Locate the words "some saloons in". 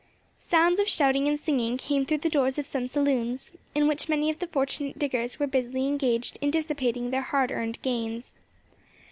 2.65-3.87